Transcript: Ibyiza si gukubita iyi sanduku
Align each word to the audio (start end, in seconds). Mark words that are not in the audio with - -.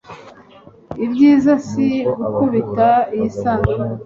Ibyiza 1.05 1.53
si 1.67 1.87
gukubita 2.17 2.89
iyi 3.15 3.29
sanduku 3.39 3.89